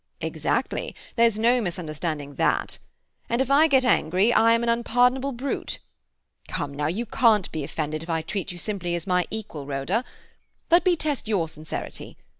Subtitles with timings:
[0.19, 0.95] "Exactly.
[1.15, 2.79] There's no misunderstanding that.
[3.29, 5.77] And if I get angry I am an unpardonable brute.
[6.47, 10.03] Come now, you can't be offended if I treat you as simply my equal, Rhoda.
[10.71, 12.17] Let me test your sincerity.